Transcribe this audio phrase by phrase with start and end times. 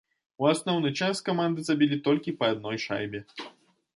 [0.43, 3.19] У асноўны час каманды забілі толькі па адной шайбе.